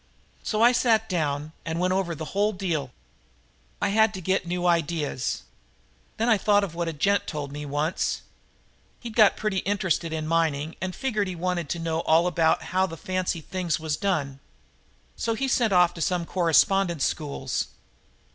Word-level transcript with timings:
So 0.41 0.63
I 0.63 0.71
sat 0.71 1.07
down 1.07 1.51
and 1.63 1.79
went 1.79 1.93
over 1.93 2.15
the 2.15 2.33
whole 2.33 2.53
deal. 2.53 2.89
"I 3.79 3.89
had 3.89 4.15
to 4.15 4.19
get 4.19 4.47
new 4.47 4.65
ideas. 4.65 5.43
Then 6.17 6.27
I 6.27 6.39
thought 6.39 6.63
of 6.63 6.73
what 6.73 6.87
a 6.87 6.91
gent 6.91 7.21
had 7.21 7.27
told 7.27 7.51
me 7.51 7.67
once. 7.67 8.23
He'd 8.99 9.15
got 9.15 9.37
pretty 9.37 9.59
interested 9.59 10.11
in 10.11 10.25
mining 10.25 10.75
and 10.81 10.95
figured 10.95 11.27
he 11.27 11.35
wanted 11.35 11.69
to 11.69 11.77
know 11.77 11.99
all 11.99 12.25
about 12.25 12.63
how 12.73 12.87
the 12.87 12.97
fancy 12.97 13.41
things 13.41 13.79
was 13.79 13.95
done. 13.95 14.39
So 15.17 15.35
he 15.35 15.47
sent 15.47 15.71
off 15.71 15.93
to 15.93 16.01
some 16.01 16.25
correspondence 16.25 17.03
schools. 17.05 17.67